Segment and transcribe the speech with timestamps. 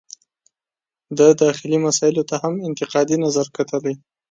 [1.17, 3.93] د داخلي مسایلو ته هم انتقادي نظر کتلي.